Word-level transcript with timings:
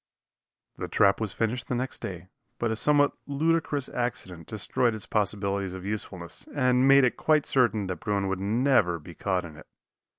The 0.79 0.87
trap 0.87 1.21
was 1.21 1.31
finished 1.31 1.67
the 1.67 1.75
next 1.75 1.99
day, 2.01 2.29
but 2.57 2.71
a 2.71 2.75
somewhat 2.75 3.11
ludicrous 3.27 3.87
accident 3.87 4.47
destroyed 4.47 4.95
its 4.95 5.05
possibilities 5.05 5.75
of 5.75 5.85
usefulness, 5.85 6.47
and 6.55 6.87
made 6.87 7.03
it 7.03 7.17
quite 7.17 7.45
certain 7.45 7.85
that 7.85 7.97
bruin 7.97 8.27
would 8.27 8.39
never 8.39 8.97
be 8.97 9.13
caught 9.13 9.45
in 9.45 9.57
it. 9.57 9.67